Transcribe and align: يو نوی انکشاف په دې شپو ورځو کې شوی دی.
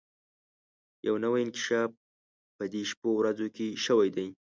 يو 1.07 1.15
نوی 1.23 1.41
انکشاف 1.45 1.91
په 2.57 2.63
دې 2.71 2.81
شپو 2.91 3.09
ورځو 3.15 3.47
کې 3.55 3.67
شوی 3.85 4.09
دی. 4.15 4.27